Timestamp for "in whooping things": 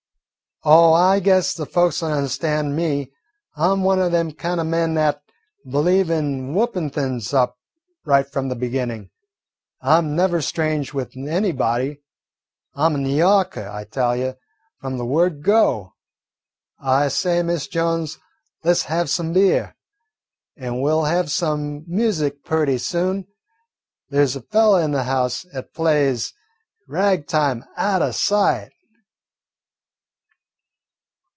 6.11-7.33